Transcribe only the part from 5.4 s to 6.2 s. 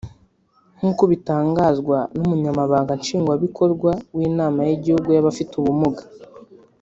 ubumuga